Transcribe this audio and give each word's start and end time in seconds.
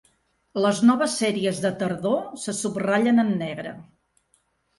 Les 0.61 0.77
noves 0.89 1.17
series 1.23 1.59
de 1.65 1.71
tardor 1.83 2.25
se 2.45 2.57
subratllen 2.61 3.25
en 3.27 3.31
negre. 3.45 3.77